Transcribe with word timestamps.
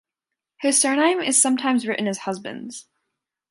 His 0.61 0.81
surname 0.81 1.19
is 1.21 1.39
sometimes 1.39 1.85
written 1.85 2.07
as 2.07 2.17
Husbands. 2.17 2.87